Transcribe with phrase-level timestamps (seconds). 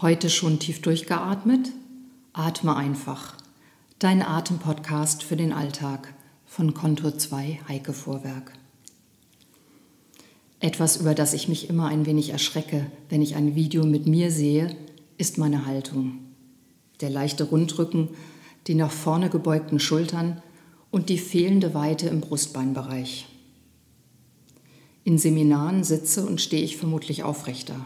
[0.00, 1.72] Heute schon tief durchgeatmet?
[2.32, 3.34] Atme einfach.
[3.98, 6.14] Dein Atempodcast für den Alltag
[6.46, 8.52] von Kontur 2 Heike Vorwerk.
[10.60, 14.30] Etwas, über das ich mich immer ein wenig erschrecke, wenn ich ein Video mit mir
[14.30, 14.76] sehe,
[15.16, 16.20] ist meine Haltung.
[17.00, 18.10] Der leichte Rundrücken,
[18.68, 20.40] die nach vorne gebeugten Schultern
[20.92, 23.26] und die fehlende Weite im Brustbeinbereich.
[25.02, 27.84] In Seminaren sitze und stehe ich vermutlich aufrechter.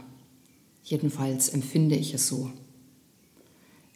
[0.83, 2.51] Jedenfalls empfinde ich es so.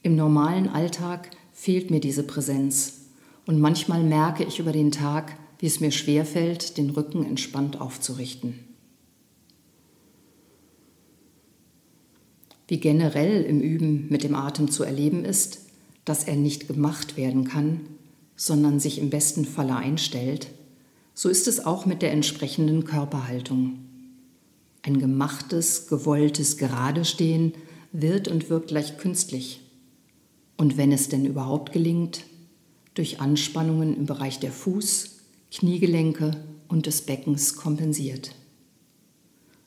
[0.03, 3.01] Im normalen Alltag fehlt mir diese Präsenz
[3.47, 8.55] und manchmal merke ich über den Tag, wie es mir schwerfällt, den Rücken entspannt aufzurichten.
[12.69, 15.61] Wie generell im Üben mit dem Atem zu erleben ist,
[16.05, 17.81] dass er nicht gemacht werden kann,
[18.37, 20.49] sondern sich im besten Falle einstellt,
[21.15, 23.86] so ist es auch mit der entsprechenden Körperhaltung.
[24.87, 27.55] Ein gemachtes, gewolltes Geradestehen
[27.91, 29.61] wird und wirkt leicht künstlich.
[30.57, 32.23] Und wenn es denn überhaupt gelingt,
[32.95, 35.17] durch Anspannungen im Bereich der Fuß,
[35.51, 36.37] Kniegelenke
[36.69, 38.37] und des Beckens kompensiert.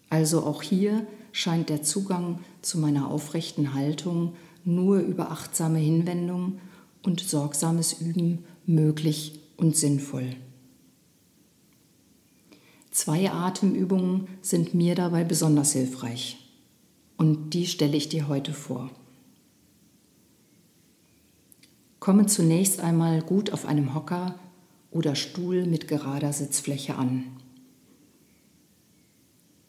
[0.09, 6.61] Also auch hier scheint der Zugang zu meiner aufrechten Haltung nur über achtsame Hinwendung
[7.03, 10.37] und sorgsames Üben möglich und sinnvoll.
[13.01, 16.37] Zwei Atemübungen sind mir dabei besonders hilfreich
[17.15, 18.91] und die stelle ich dir heute vor.
[22.01, 24.37] Komme zunächst einmal gut auf einem Hocker
[24.91, 27.23] oder Stuhl mit gerader Sitzfläche an.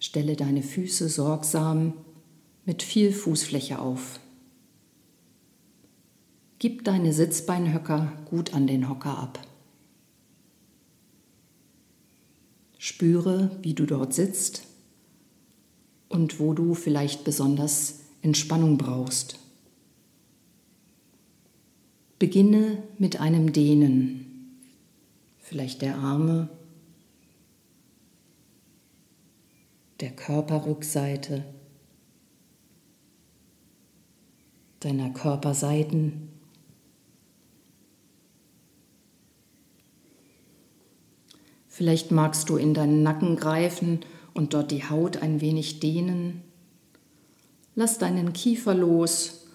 [0.01, 1.93] Stelle deine Füße sorgsam
[2.65, 4.19] mit viel Fußfläche auf.
[6.59, 9.39] Gib deine Sitzbeinhöcker gut an den Hocker ab.
[12.91, 14.65] Spüre, wie du dort sitzt
[16.09, 19.39] und wo du vielleicht besonders Entspannung brauchst.
[22.19, 24.57] Beginne mit einem Dehnen,
[25.39, 26.49] vielleicht der Arme,
[30.01, 31.45] der Körperrückseite,
[34.81, 36.30] deiner Körperseiten.
[41.81, 44.01] Vielleicht magst du in deinen Nacken greifen
[44.35, 46.43] und dort die Haut ein wenig dehnen.
[47.75, 49.47] Lass deinen Kiefer los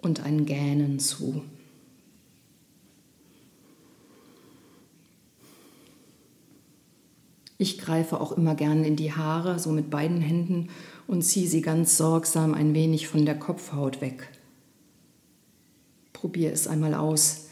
[0.00, 1.42] und ein Gähnen zu.
[7.58, 10.70] Ich greife auch immer gern in die Haare, so mit beiden Händen,
[11.06, 14.30] und ziehe sie ganz sorgsam ein wenig von der Kopfhaut weg.
[16.14, 17.50] Probier es einmal aus.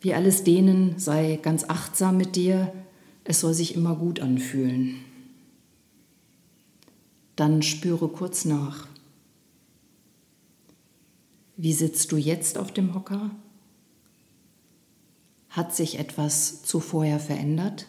[0.00, 2.72] Wie alles dehnen, sei ganz achtsam mit dir,
[3.28, 5.04] es soll sich immer gut anfühlen.
[7.36, 8.88] Dann spüre kurz nach.
[11.58, 13.30] Wie sitzt du jetzt auf dem Hocker?
[15.50, 17.86] Hat sich etwas zu vorher verändert?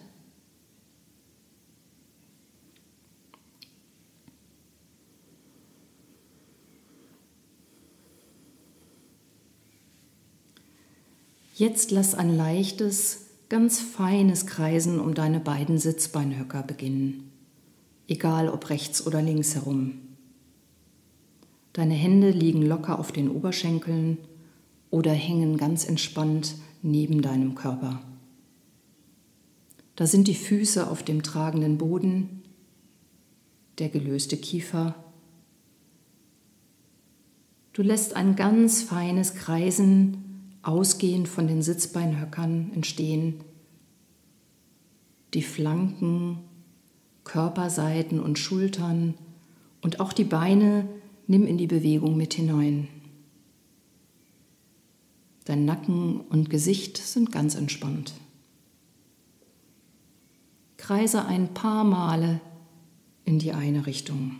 [11.56, 17.32] Jetzt lass ein leichtes, ganz feines Kreisen um deine beiden Sitzbeinhöcker beginnen,
[18.08, 19.94] egal ob rechts oder links herum.
[21.74, 24.20] Deine Hände liegen locker auf den Oberschenkeln
[24.92, 28.02] oder hängen ganz entspannt neben deinem Körper.
[29.96, 32.44] Da sind die Füße auf dem tragenden Boden,
[33.80, 34.96] der gelöste Kiefer.
[37.74, 40.28] Du lässt ein ganz feines Kreisen
[40.62, 43.44] ausgehend von den Sitzbeinhöckern entstehen
[45.34, 46.40] die Flanken,
[47.23, 49.14] Körperseiten und Schultern
[49.82, 50.88] und auch die Beine
[51.28, 52.88] nimm in die Bewegung mit hinein.
[55.46, 58.14] Dein Nacken und Gesicht sind ganz entspannt.
[60.78, 62.41] Kreise ein paar Male
[63.26, 64.40] in die eine Richtung.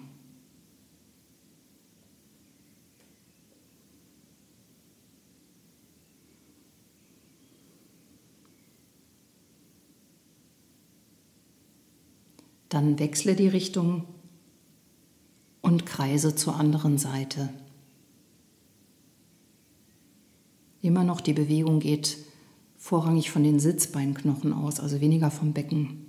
[12.69, 14.06] Dann wechsle die Richtung
[15.62, 17.50] und kreise zur anderen Seite.
[20.81, 22.18] Immer noch die Bewegung geht
[22.77, 26.06] vorrangig von den Sitzbeinknochen aus, also weniger vom Becken.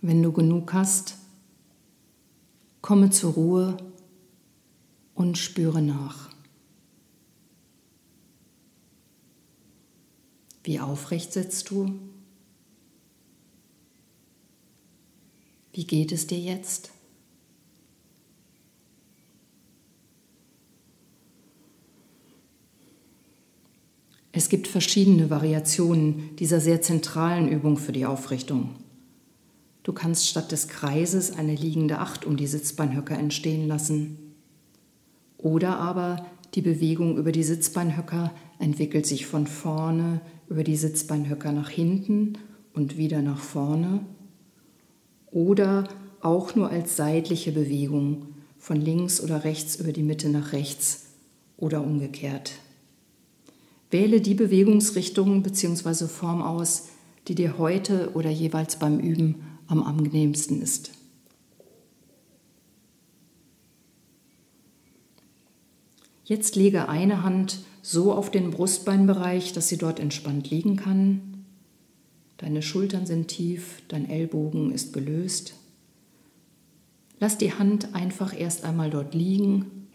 [0.00, 1.18] Wenn du genug hast,
[2.80, 3.76] komme zur Ruhe
[5.14, 6.30] und spüre nach.
[10.64, 11.98] Wie aufrecht sitzt du?
[15.72, 16.90] Wie geht es dir jetzt?
[24.32, 28.76] Es gibt verschiedene Variationen dieser sehr zentralen Übung für die Aufrichtung.
[29.82, 34.34] Du kannst statt des Kreises eine liegende Acht um die Sitzbeinhöcker entstehen lassen.
[35.36, 41.70] Oder aber die Bewegung über die Sitzbeinhöcker entwickelt sich von vorne über die Sitzbeinhöcker nach
[41.70, 42.34] hinten
[42.72, 44.04] und wieder nach vorne
[45.30, 45.88] oder
[46.20, 48.26] auch nur als seitliche Bewegung
[48.58, 51.06] von links oder rechts über die Mitte nach rechts
[51.56, 52.52] oder umgekehrt.
[53.90, 56.06] Wähle die Bewegungsrichtung bzw.
[56.06, 56.88] Form aus,
[57.28, 59.36] die dir heute oder jeweils beim Üben
[59.66, 60.92] am angenehmsten ist.
[66.24, 71.29] Jetzt lege eine Hand so auf den Brustbeinbereich, dass sie dort entspannt liegen kann.
[72.40, 75.52] Deine Schultern sind tief, dein Ellbogen ist gelöst.
[77.18, 79.88] Lass die Hand einfach erst einmal dort liegen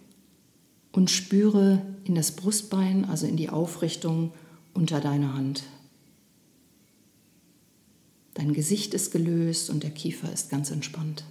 [0.92, 4.32] und spüre in das Brustbein, also in die Aufrichtung
[4.76, 5.64] unter deiner Hand.
[8.36, 11.24] Dein Gesicht ist gelöst und der Kiefer ist ganz entspannt.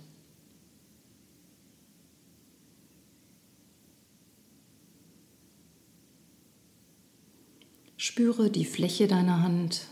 [7.97, 9.87] Spüre die Fläche deiner Hand,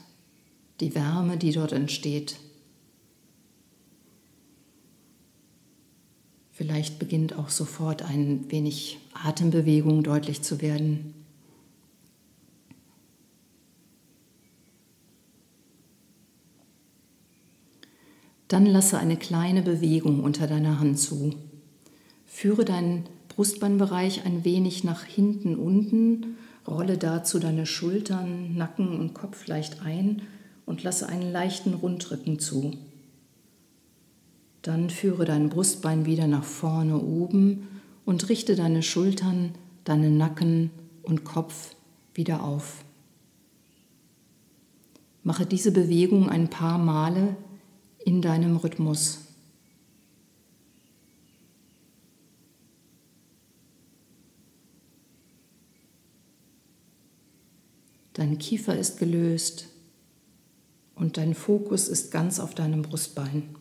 [0.82, 2.36] die Wärme, die dort entsteht.
[6.50, 11.14] Vielleicht beginnt auch sofort ein wenig Atembewegung deutlich zu werden.
[18.48, 21.34] Dann lasse eine kleine Bewegung unter deiner Hand zu.
[22.26, 26.36] Führe deinen Brustbeinbereich ein wenig nach hinten unten,
[26.66, 30.22] rolle dazu deine Schultern, Nacken und Kopf leicht ein
[30.72, 32.70] und lasse einen leichten Rundrücken zu.
[34.62, 37.68] Dann führe dein Brustbein wieder nach vorne oben
[38.06, 39.54] und richte deine Schultern,
[39.84, 40.70] deinen Nacken
[41.02, 41.76] und Kopf
[42.14, 42.86] wieder auf.
[45.22, 47.36] Mache diese Bewegung ein paar Male
[48.02, 49.26] in deinem Rhythmus.
[58.14, 59.66] Dein Kiefer ist gelöst
[61.02, 63.56] und dein Fokus ist ganz auf deinem Brustbein.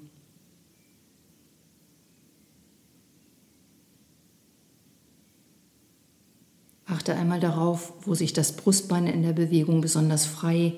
[6.85, 10.73] Achte einmal darauf, wo sich das Brustbein in der Bewegung besonders frei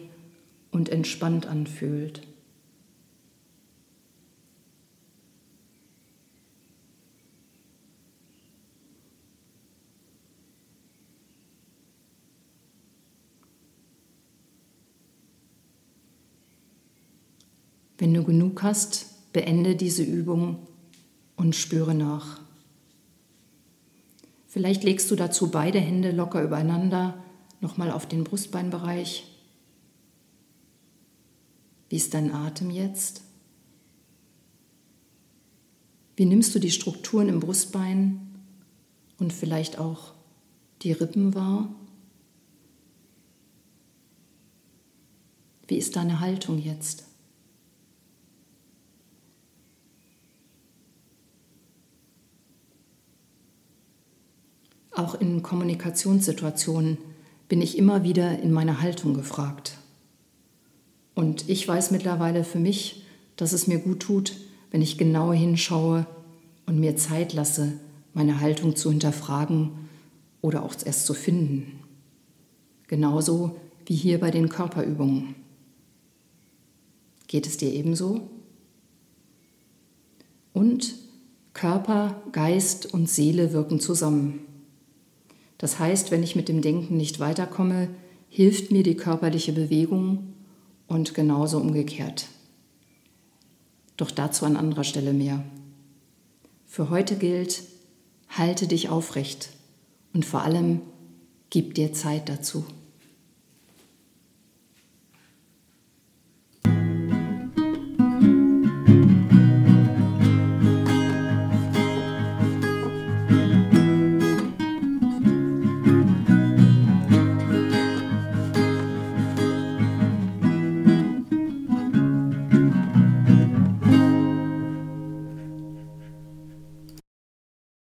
[0.72, 2.22] und entspannt anfühlt.
[17.98, 20.68] Wenn du genug hast, beende diese Übung
[21.36, 22.42] und spüre nach.
[24.48, 27.24] Vielleicht legst du dazu beide Hände locker übereinander,
[27.60, 29.26] nochmal auf den Brustbeinbereich.
[31.90, 33.22] Wie ist dein Atem jetzt?
[36.16, 38.20] Wie nimmst du die Strukturen im Brustbein
[39.18, 40.14] und vielleicht auch
[40.84, 41.74] die Rippen wahr?
[45.68, 47.06] Wie ist deine Haltung jetzt?
[54.96, 56.98] Auch in Kommunikationssituationen
[57.50, 59.78] bin ich immer wieder in meiner Haltung gefragt.
[61.16, 63.04] Und ich weiß mittlerweile für mich,
[63.36, 64.36] dass es mir gut tut,
[64.72, 66.06] wenn ich genau hinschaue
[66.66, 67.74] und mir Zeit lasse,
[68.14, 69.72] meine Haltung zu hinterfragen
[70.42, 71.80] oder auch erst zu finden.
[72.88, 75.36] Genauso wie hier bei den Körperübungen.
[77.28, 78.30] Geht es dir ebenso?
[80.54, 80.96] Und
[81.54, 84.53] Körper, Geist und Seele wirken zusammen.
[85.64, 87.88] Das heißt, wenn ich mit dem Denken nicht weiterkomme,
[88.28, 90.34] hilft mir die körperliche Bewegung
[90.88, 92.28] und genauso umgekehrt.
[93.96, 95.42] Doch dazu an anderer Stelle mehr.
[96.66, 97.64] Für heute gilt,
[98.28, 99.52] halte dich aufrecht
[100.12, 100.82] und vor allem
[101.50, 102.66] gib dir Zeit dazu.